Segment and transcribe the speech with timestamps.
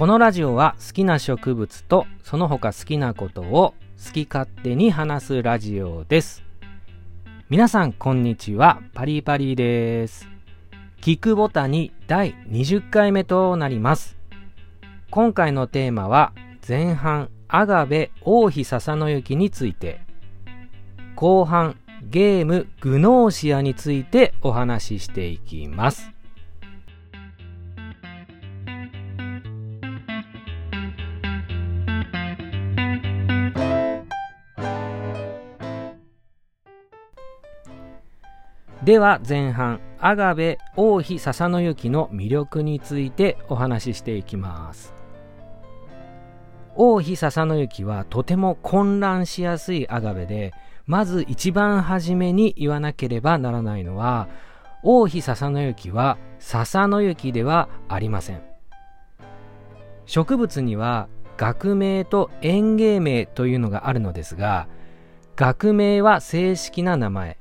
[0.00, 6.42] このラジオは好きな植物とその他好きなことを好き勝手に話すラジオです。
[7.50, 8.80] 皆さんこんにちは。
[8.94, 10.26] パリパリです。
[11.02, 14.16] 聞くボタニ第20回目となります。
[15.10, 16.32] 今回のテーマは
[16.66, 20.00] 前半アガベ王妃笹の雪について。
[21.14, 26.10] 後半ゲームグノーシアについてお話ししていきます。
[38.90, 44.94] では前半アガベ王妃笹の雪の魅力についてお話ししていきます。
[46.74, 50.52] 王妃笹の雪はとても混乱しやすいアガベで
[50.86, 54.28] まず一番初めに言わなければならないのは
[54.82, 58.42] 王妃笹の雪は笹の雪ではありません。
[60.04, 64.66] 植物には学名と園芸名というのがあるのですが
[65.36, 67.38] 学名は正式な名前。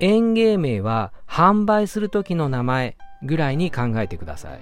[0.00, 4.60] 園芸名は販売する時の名前ぐらいに考えてください。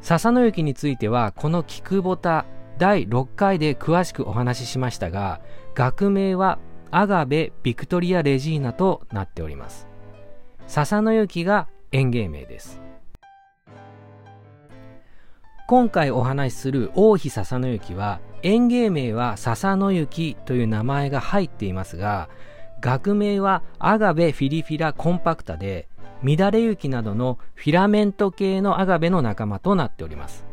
[0.00, 2.46] 笹の雪についてはこの菊ボタ
[2.78, 5.40] 第6回で詳しくお話ししましたが
[5.74, 6.58] 学名は
[6.90, 9.88] アガベ・ビクトリア・レジーナとなっております。
[10.66, 12.80] 笹の雪が園芸名です。
[15.68, 22.28] 今回お話しする王妃笹の雪は園芸名は笹の雪という名前が入っていますが
[22.80, 25.88] 学名はアガベフィリフィラコンパクタで
[26.22, 30.44] 乱れ雪などのフィラメント系のアガベの仲間となっております。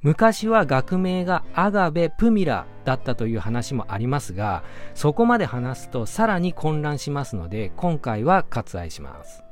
[0.00, 9.44] 昔は学名がアガベプミラだったという話もありますがそこまで話すとさらに混乱しますので今回は割愛します。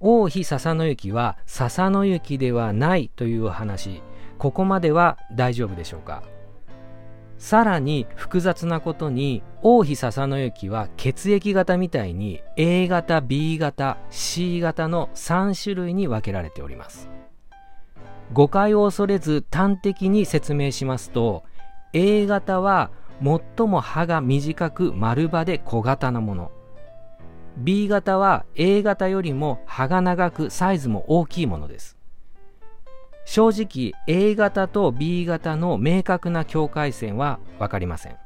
[0.00, 4.02] 王妃笹の雪は笹の雪ではないという話
[4.38, 6.24] ここまでは大丈夫でしょうか？
[7.42, 17.10] さらに複雑なことに王妃笹の雪は血液型みたいに A 型 B 型 C 型の3種類に分けられております。
[18.32, 21.42] 誤解を恐れず端的に説明しますと
[21.92, 26.52] A 型は最も葉が短く丸葉で小型なもの。
[27.56, 31.98] B 型は A 型よりも葉が長くサイズも大きいものです。
[33.24, 38.16] 正直 A 型と B 型の明確な境界線は分かりません。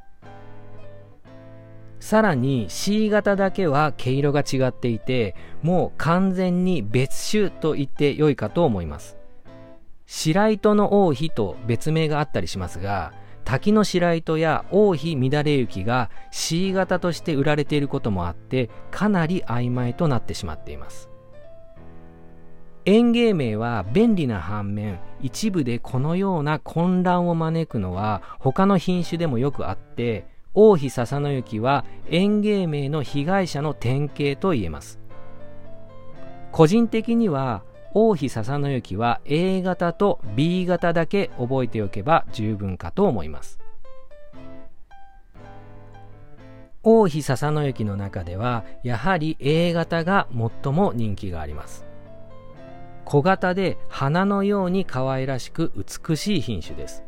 [1.99, 9.17] さらに C 型だけは毛色が違っていてもう完全に別種と言って良いかと思います。
[10.05, 13.13] 白糸の王妃と別名があったりしますが
[13.43, 21.09] 滝の白糸や王妃乱れ雪が C 型として売られていることもあってかなり曖昧となってしまっています。
[22.87, 35.01] 園芸名は便利な反面一部でこのような混乱を招くのは他の品種でもよくあって王妃笹の雪は園芸名の被害者の典型と言えます。
[36.53, 37.61] 個人的には
[37.93, 43.59] 王妃笹の雪は A 型と B 型だけ覚えておけば十分かと思います。
[46.83, 50.29] 王妃笹の雪の中ではやはり A 型が
[50.63, 51.86] 最も人気があります。
[53.07, 57.05] 小型で花のように可愛らしく美しい品種です。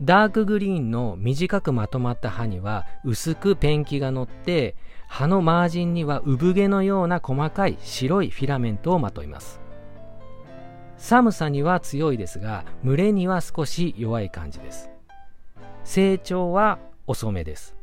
[0.00, 4.74] ダークグリーンの短くまとまった葉には薄くペンキが乗って
[5.08, 9.60] 葉のマージンには産毛のような細かい白いフィラメントをまといます。
[10.96, 14.88] 寒さには強いですが群れには少し弱い感じです。
[15.84, 17.75] 成長は遅めです。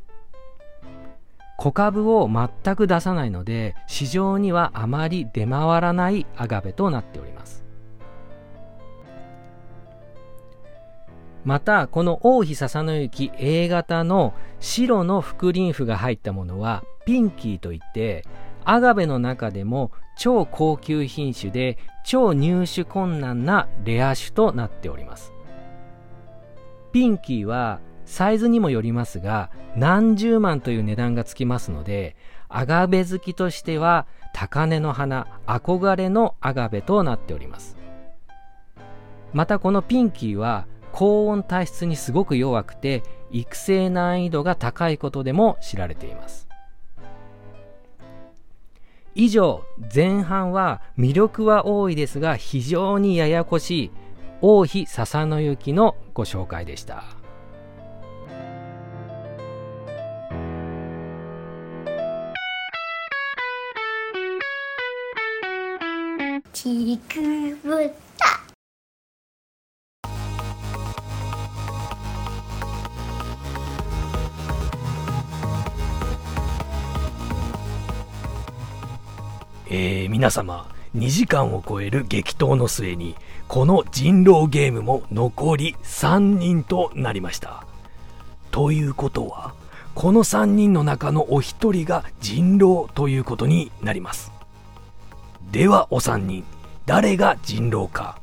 [1.56, 7.64] 小株を全く出さないので市場にはあまり出回らないアガベとなっております。
[11.44, 18.24] またこの王妃笹の雪 A 型の白の副輪符が入ったものはピンキーといって
[18.64, 25.32] アガベの中でも超高級品種で超入手困難なレア種となっております。
[26.92, 32.16] ピンキーはサイズにもよりますが何十万という値段がつきますので
[32.48, 37.76] アガベ好きとしては高値の花憧れのアガベとなっております
[39.32, 46.48] またこのピンキーは高温体質にすごく弱くて育成難易度が高いことでも知られています
[49.16, 49.64] 以上
[49.94, 53.90] 前半は魅力は多いですが非常にややこしい
[54.40, 57.23] 王妃笹の雪のご紹介でした。
[66.64, 67.20] ちく
[67.62, 68.40] ぶった。
[79.68, 80.66] えー、皆様
[80.96, 83.14] 2時間を超える激闘の末に
[83.46, 87.66] この人狼ゲームも残り3人となりました。
[88.50, 89.52] ということは
[89.94, 94.32] この3人の中のお一人が人狼ということになります。
[95.52, 96.53] ではお三人。
[96.86, 98.18] 誰が人狼か。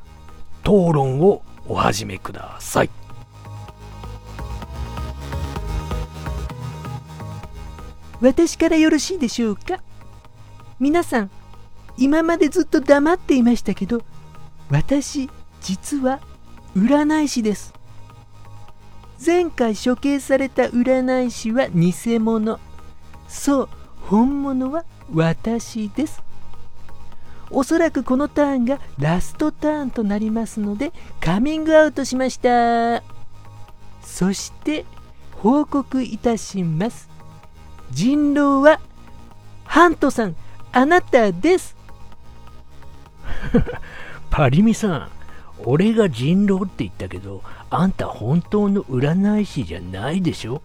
[0.62, 2.90] 討論をお始めください。
[8.22, 9.81] 私からよろしいでしょうか？
[10.80, 11.31] 皆さん
[11.98, 14.04] 今までずっと黙っていましたけど
[14.69, 15.30] 私
[15.62, 16.19] 実は
[16.75, 17.74] 占い師です。
[19.24, 22.60] 前回処刑された占い師は偽物。
[23.28, 23.69] そう
[24.02, 26.22] 本物は私です。
[27.51, 33.03] おそらくこのターンがラストターンとなりますのでカミングアウトしました。
[34.01, 34.86] そして
[35.33, 37.09] 報告いたします。
[37.92, 38.80] 人狼は
[39.65, 40.36] ハントさん
[40.71, 41.75] あなたです。
[44.30, 45.09] パリミさん
[45.63, 50.62] 俺が人狼って言ったけどあんた本当の占い師じゃないでしょ。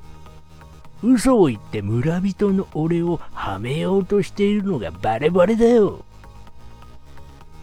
[1.02, 6.05] 嘘を言って村人の俺をはめようとしているのがバレバレだよ。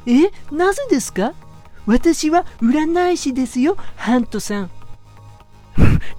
[0.05, 0.31] え？
[0.51, 1.33] なぜですか？
[1.85, 3.77] 私は占い師ですよ。
[3.95, 4.71] ハントさん。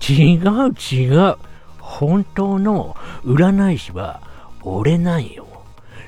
[0.08, 1.36] 違う違う。
[1.78, 4.20] 本当の占い師は
[4.62, 5.46] 俺なんよ。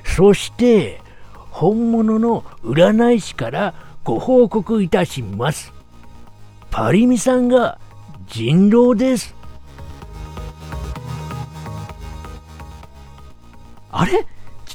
[0.03, 1.01] そして
[1.49, 5.73] 本物の占い師からご報告いたします。
[6.69, 7.79] パリミさんが
[8.27, 9.33] 人狼です。
[13.91, 14.25] あれ？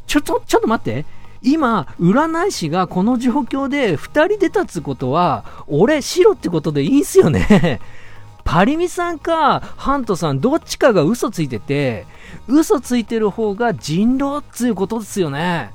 [0.06, 1.04] ちょっとちょっと待って
[1.42, 7.80] 今占い師がこの状況で2人出たっつことは俺白ってことでいいんすよね。
[8.44, 12.06] パリミさんかハントさんどっちかが嘘ついてて
[12.48, 15.70] 嘘ついてる方が人狼っつうことですよね。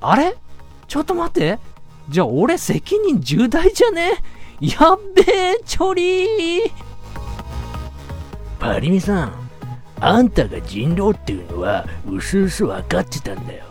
[0.00, 0.36] あれ？
[0.86, 1.58] ちょっと待って。
[2.08, 4.12] じゃあ俺責任重大じゃね？
[4.60, 6.70] やっべえチョリー。
[8.58, 9.32] パリミさん
[10.00, 13.67] あんたが人狼っていうのはうすうす分かってたんだよ。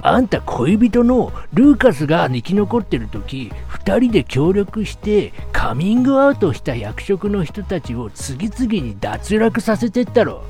[0.00, 10.44] あんた恋人のルーカスが生き残ってる時2人で協力してカミングアウトした役職の人たちを次々に脱落させてったろ。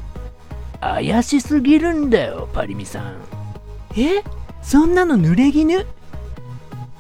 [0.80, 3.16] 怪しすぎるんだよパリミさん。
[3.96, 4.22] え？
[4.62, 5.84] そんなの濡れ衣？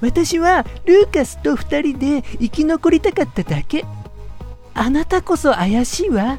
[0.00, 3.84] 私はルーカスと2人で生き残りたかっただけ。
[4.74, 6.38] あなたこそ怪しいわ。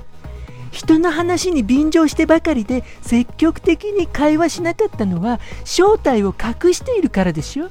[0.71, 7.69] 人の話に便乗してばかりで積極的に会話しなかったのは正体を隠しているからでしょ。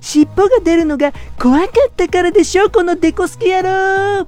[0.00, 3.68] 尻尾が出るのが怖かったからでしょこのデコスケ野
[4.22, 4.26] 郎。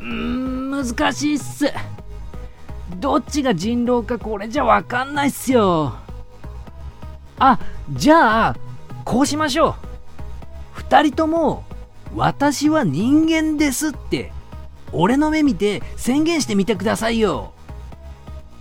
[0.00, 1.72] うん難しいっす。
[2.96, 5.94] どっちが人狼かこれじゃわかんないっすよ。
[7.38, 7.58] あ
[7.90, 8.56] じゃあ
[9.04, 9.74] こうしましょ
[10.76, 10.80] う。
[10.80, 11.64] 2人とも
[12.14, 14.32] 私は人間ですって。
[14.92, 17.52] 俺の目見て宣言してみてくださいよ。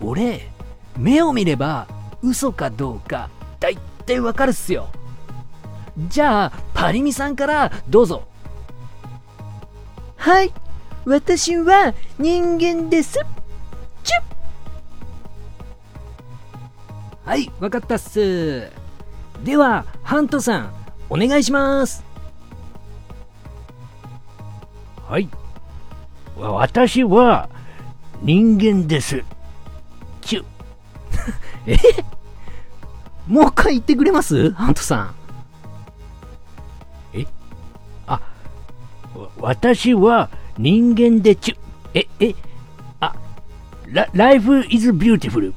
[0.01, 0.49] 俺
[0.97, 1.87] 目を見れば
[2.21, 3.29] 嘘かどうか
[3.59, 4.89] 大体わかるっすよ。
[6.07, 8.23] じゃあパリミさんからどうぞ。
[10.17, 10.51] はい。
[11.05, 13.19] 私は人間です。
[14.03, 14.21] チュ
[17.25, 17.29] ッ。
[17.29, 18.71] はいわかったっす。
[19.43, 20.73] ではハントさん
[21.09, 22.03] お願いします。
[25.07, 25.29] はい
[26.37, 27.49] 私は
[28.21, 29.23] 人間です。
[30.21, 30.45] チュ
[31.65, 31.77] え？
[33.27, 34.51] もう一回言ってくれます？
[34.51, 35.15] ハントさん。
[37.13, 37.25] え？
[38.07, 38.19] あ
[39.39, 41.57] 私は人間でチュ
[41.93, 42.35] ええ？
[42.99, 43.15] あ
[43.87, 45.53] ラ Life is beautiful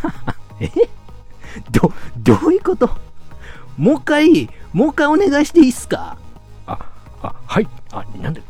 [0.60, 0.70] え？
[1.70, 2.90] ど、どういうこと？
[3.78, 6.18] もう一回、もう一回お願いしていいっすか？
[6.66, 6.78] あ、
[7.22, 7.68] あ、はい。
[7.92, 8.40] あ、なんだ。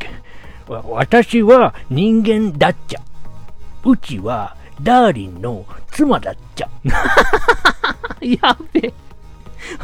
[0.69, 3.01] 私は人間だっちゃ。
[3.85, 6.69] うちはダーリンの妻だっちゃ。
[8.21, 8.93] やべえ。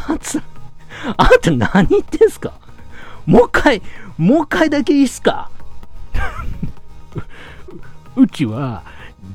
[0.09, 0.25] あんた、
[1.17, 2.53] あんた何言ってんすか？
[3.27, 3.83] もう一回、
[4.19, 5.51] もう一回だけいいっすか？
[8.17, 8.83] うちは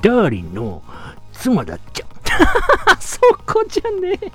[0.01, 0.83] ダーリンの
[1.31, 2.05] 妻だっちゃ。
[2.99, 4.31] そこじゃねえ。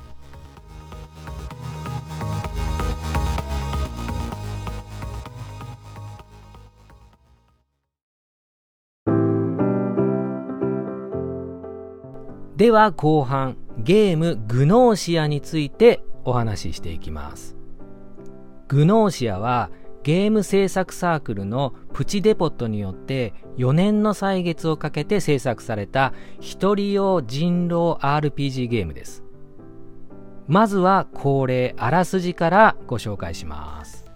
[12.62, 17.56] では後半ゲームグノーシアについてお話ししていきます。
[18.68, 19.68] グノーシアは
[20.04, 29.24] ゲーム制作サークルのプチデポットによって4年の歳月をかけて制作された一人用人狼 RPG ゲームです。
[30.46, 34.06] まずは恒例あらすじからご紹介します。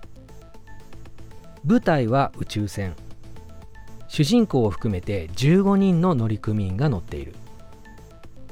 [1.64, 2.94] 舞台は宇宙船。
[4.06, 7.34] 主人公を含めて15人の乗組員が乗っている。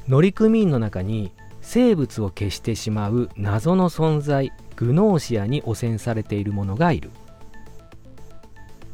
[0.08, 1.32] 乗組員の中に
[1.62, 7.10] 生物を消してしまう謎の存在グノーシアに汚染されているものがいる。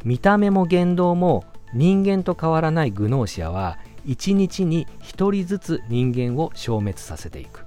[0.04, 7.66] 見た目も言動も人間と変わらないグノーシアは1日に1人ずつ人間を消滅させていく。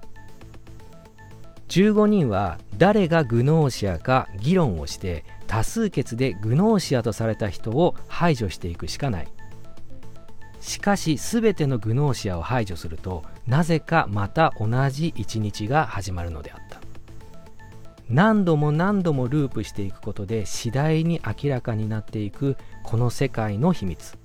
[1.67, 9.27] 15人は誰がグノーシアか議論をして多数決でグノーシアとされた人を排除していくしかない。
[10.59, 16.81] しかし全てのグノーシアを排除するとなぜかまた同じ一日が始まるのであった。
[18.09, 24.17] 何度も何度もループしていくことで次第に明らかになっていくこの世界の秘密。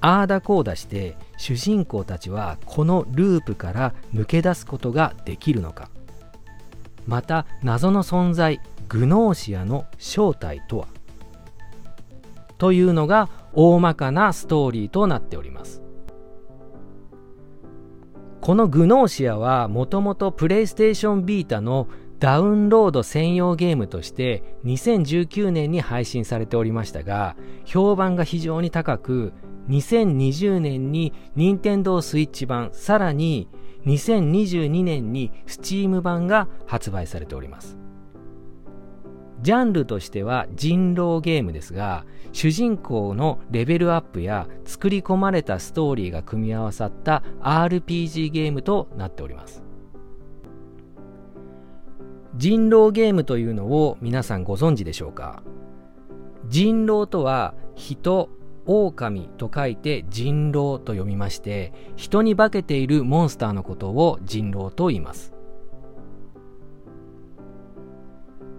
[0.00, 5.90] ああだこうだして主人公たちはこのループから抜け出すことができるのか。
[7.06, 10.88] また謎の存在グノーシアの正体とは。
[12.58, 15.81] というのが大まかなストーリーとなっております。
[18.42, 21.86] このグノーシアはもともとプレイステーションビータの
[22.18, 29.32] ダウンロード専用ゲームとして2019年に配信されておりましたが評判が非常に高く
[29.68, 33.48] 2020年に任天堂スイッチ版さらに
[33.86, 37.78] 2022年に Steam 版が発売されております。
[39.42, 49.62] ジャンルとしては人狼ゲームですが主人公のレベルアップや作り込まれたストーリーが組み合わさった RPG ゲームとなっております。
[52.36, 55.42] 人狼ゲームというのを皆さんご存知でしょうか？
[56.48, 58.30] 人狼とは人
[58.64, 65.34] 狼と書いて人狼と読みまして人に化けているモンスターのことを人狼と言います。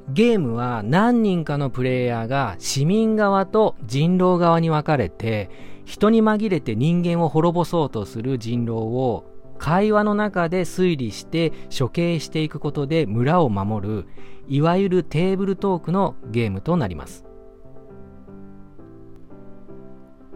[0.09, 5.49] ゲームは何人かのプレイヤーが市民側と人狼側に分かれて
[5.85, 9.25] 人に紛れて人間を滅ぼそうとする人狼を
[9.57, 14.07] 会話の中で推理して処刑していくことで村を守る
[14.47, 17.25] いわゆるテーブルトークのゲームとなります。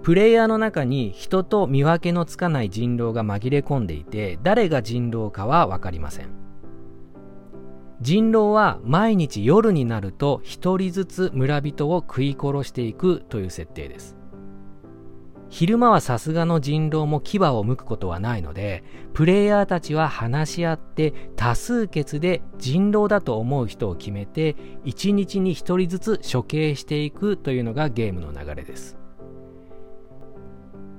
[0.02, 6.47] プレイヤーの中に人と見分けのつかない人狼が紛れ込んでいて誰が人狼かは分かりません。
[8.02, 14.16] 人狼は毎日夜になると一人ずつ村人を食い殺していくという設定です。
[15.50, 28.98] 昼間はさすがの人狼も牙を剥くことはないのでプレイヤーたちは話し合って多数決で人狼だと思う人を決めて一日に一人ずつ処刑していくというのがゲームの流れです。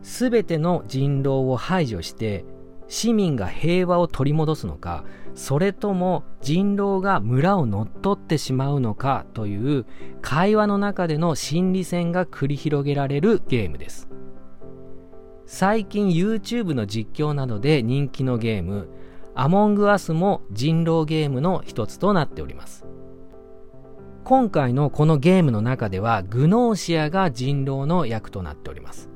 [0.02, 2.46] すべての人狼を排除して
[2.88, 5.04] 市民が平和を取り戻すのか
[5.34, 9.86] それとも人狼が村を乗っ取ってしまうのかという
[10.20, 14.08] 会話の中での心理戦が繰り広げられるゲームです。
[15.46, 18.88] 最近 YouTube の実況などで人気のゲーム
[19.34, 22.84] アモングアスも人狼ゲームの一つとなっております。
[24.24, 29.07] 今回のこのゲームの中ではグノーシアが人狼の役となっております。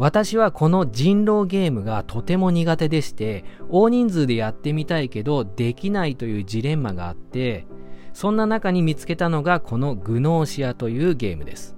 [0.00, 7.66] 私はこの人狼ゲームがとても苦手でして大人数でやってみたいけどできないというジレンマがあって
[8.14, 11.76] そんな中に見つけたのがこのグノーシアというゲームです。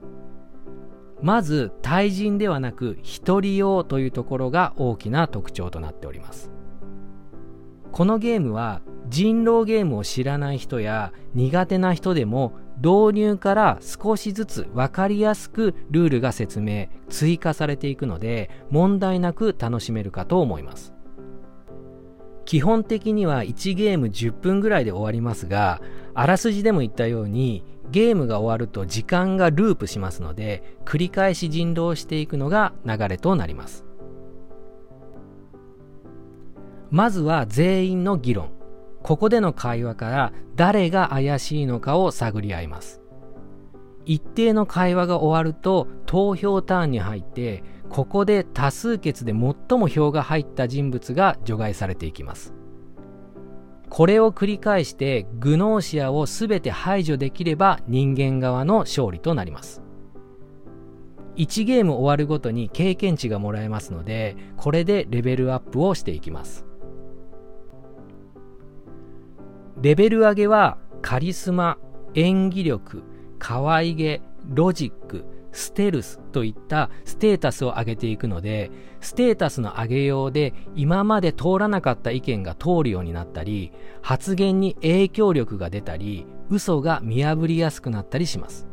[1.21, 6.53] まず対人ではなく一人用というところが大きな特徴となっております。
[7.91, 12.53] このゲームは人狼ゲームを知らない人や苦手な人でも
[12.83, 20.93] 導入から少しずつ分かりやすくルールが説明追加されていくので問題なく楽しめるかと思います。
[22.45, 25.81] 基本的には1ゲーム10分ぐらいで終わりますが
[26.13, 33.85] あらすじでも言ったようにゲームが終わると時間がループしますので繰り返し人狼していくのが流れとなります。
[36.91, 38.51] まずは全員の議論。
[39.03, 43.01] ここでの会話から誰が怪しいのかを探り合います。
[44.05, 52.55] 一定の会話が終わると投票ターンに入ってここで多数決で最も票が入った人物が除外されていきます。
[53.89, 59.83] これを繰り返してグノーシアを全て排除できれば人間側の勝利となります。
[61.37, 66.67] 1ゲーム終わるごとに経験値がもらえますのでこれでレベルアップをしていきます。
[69.83, 71.77] レベル上げはカリスマ
[72.15, 73.03] 演技力
[73.41, 78.71] 可愛げロジックステルスといったステータスを上げていくので
[79.01, 83.73] ステータスの上げようで今まで通らなかった意見が通るようになったり
[84.03, 88.69] 発言に影響力が出たり嘘が見破りやすくなったりします。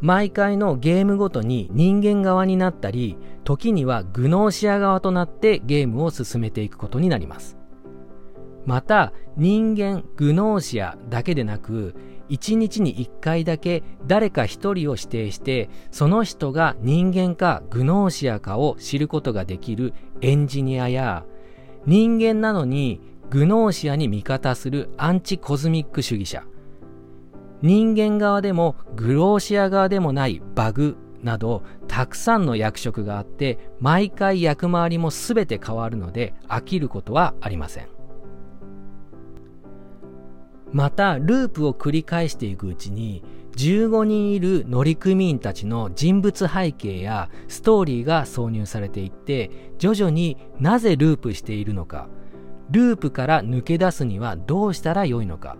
[0.00, 7.63] 毎回のゲームごとに人間側になったり時にはグノーシア側となってゲームを進めていくことになります。
[8.66, 11.94] また人間グノーシアだけでなく
[12.30, 21.24] 1日に1回だけ誰か1人を指定してその人が人間かグノーシアかを知ることができるエンジニアや
[21.86, 26.44] 人間なのにグノーシアに味方するアンチコズミック主義者。
[27.62, 37.93] 人間側でもグローシア側でもないバグなどたくさんの役職があって毎回役回りも全て変わるので飽きることはありません。
[40.74, 43.22] またループを繰り返していくうちに
[43.56, 52.08] 15人いる乗組員たちの人物背景やストーリーが挿入されていって徐々になぜループしているのか。
[52.70, 55.56] ループから抜け出すにはどうしたらよいのか。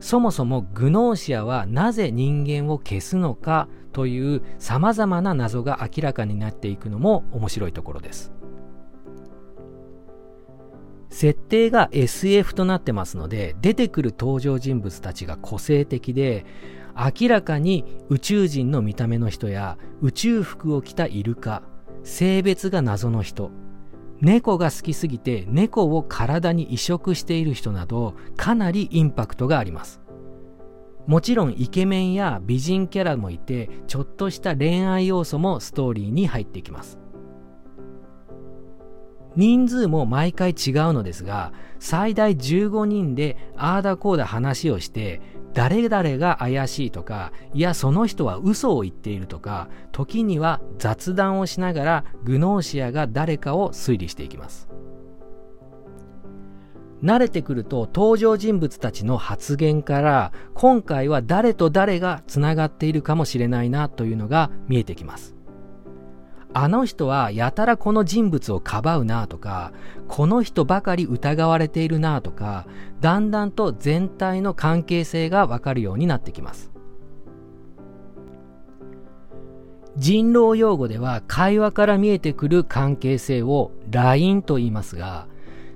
[0.00, 8.32] そもそもグノーシアはなぜ人間を消すのかという様々な謎が明らかになっていくのも面白いところです。
[11.12, 16.46] 設定が SF となってますので出てくる登場人物たちが個性的で
[16.96, 21.62] 明らかに宇宙人の見た目の人や宇宙服を着たイルカ
[22.02, 23.50] 性別が謎の人
[24.22, 30.00] 猫が好きすぎて猫を体に移植している人などかなりインパクトがあります。
[31.08, 37.01] もちろんイケメンや美人キャラもいてちょっとした恋愛要素もストーリーに入ってきます。
[39.36, 45.20] 人数も毎回違うのですが、最大15人であーだこーだ話をして、
[45.54, 54.68] 誰々が怪しいとか、いやその人は嘘を言っているとか、時には雑談をしながらグノーシアが誰かを推理していきます。
[57.02, 65.34] 慣れてくると登場人物たちの発言から今回は誰と誰が繋がっているかもしれないなというのが見えてきます。
[66.54, 69.72] あの人はやたらこの人物をかばうなとか、
[70.08, 72.66] この人ばかり疑われているなとか、
[73.00, 76.70] だんだんと全体の関係性がわかるようになってきます。
[79.96, 85.26] 人狼用語では会話から見えてくる関係性を LINE と言いますが、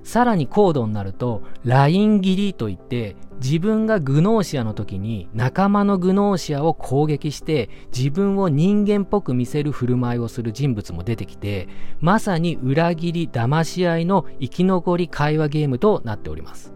[0.07, 11.67] さらに高度になると、ライン切りといって、自分がグノーシアの時に仲間のグノーシアを攻撃して自分を人間っぽく見せる振る舞いをする人物も出てきて、
[11.99, 16.73] まさに裏切り、騙し合いの生き残り会話ゲームとなっております。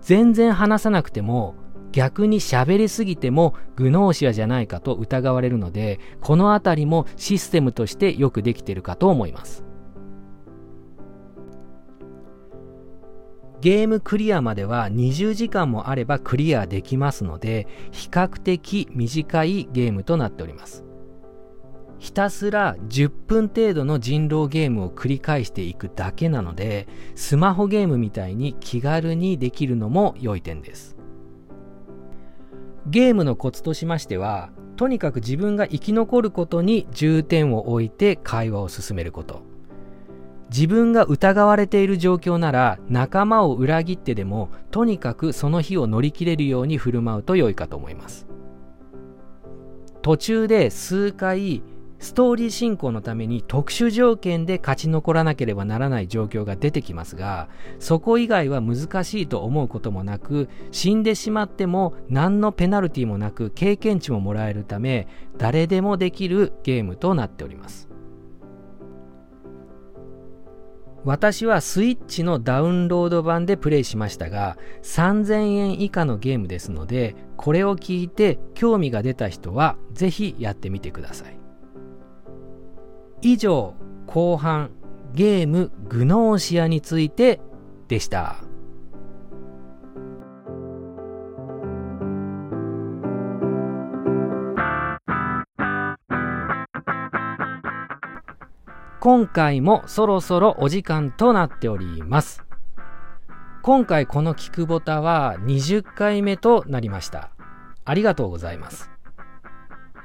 [0.00, 1.54] 全然話さなくても、
[1.92, 9.69] 逆に喋りすぎてもグノーシアじゃないかと疑われるので、このあたりもシステムとしてよくできてるかと思います。
[13.60, 20.84] ゲームクリアまでは20時間もあればクリアできますので、比較的短いゲームとなっております。
[21.98, 30.96] ひたすら10分程度の人狼ゲームを繰り返していくだけなので、スマホゲームみたいに気軽にできるのも良い点です。
[32.86, 39.49] ゲームのコツとしましては、とにかく自分が生き残ることに重点を置いて会話を進めること。
[40.50, 48.26] 自分が疑われている状況なら仲間を裏切ってでもとにかくその日を乗り切れるように振る舞うと良いかと思います。
[50.02, 51.62] 途中で数回
[51.98, 67.89] ストーリー進行のために特殊条件で勝ち残らなければならない状況が出てきますがそこ以外は難しいと思うこともなく死んでしまっても何のペナルティもなく経験値ももらえるため誰でもできるゲームとなっております。
[71.04, 81.38] 私はスイッチのダウンロード版でプレイしましたが、3000円以下のゲームですので、これを聞いて興味が出た人はぜひやってみてください。
[83.22, 83.74] 以上、
[84.06, 84.70] 後半、
[85.14, 87.40] ゲームグノーシアについて
[87.88, 88.49] でした。
[99.00, 102.44] 今回もそろそろお時間となっております。
[103.62, 107.30] 今回この聞くボタは20回目となりました。
[107.86, 108.90] ありがとうございます。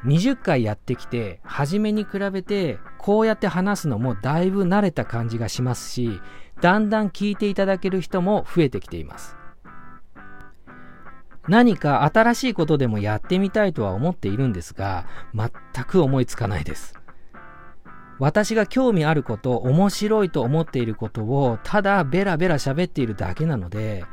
[0.06, 6.22] 20回やってきて初めに比べてこうやって話すのもだいぶ慣れた感じがしますし
[6.62, 9.36] だんだん聞いていただける人も増えてきています
[11.48, 15.50] 何か新しいことでもやってみたいとは思っているんですが全
[15.86, 16.94] く思いつかないです
[18.20, 24.06] 私が興味あること面白いと思っていることをただベラベラ喋っているだけなので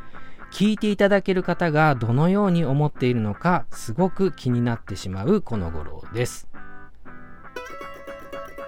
[0.53, 6.49] 聞いていただける方がどのように思っているのかすごく気になってしまうこの頃です。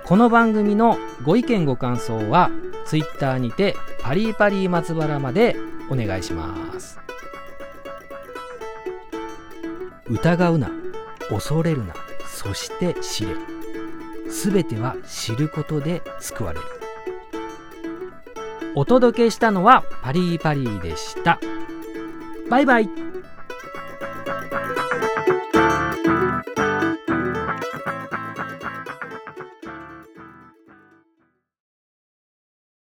[0.06, 2.50] この番組のご意見ご感想は
[2.84, 5.56] Twitter にてパリパリ松原まで
[5.90, 6.98] お願いします。
[10.08, 10.70] 疑うな
[11.30, 11.94] 恐れるな
[12.26, 13.53] そして知れ。
[14.34, 16.66] すべては知ることで救われる。
[18.74, 21.38] お届けしたのはパリーパリーでした。
[22.50, 23.13] バイバイ。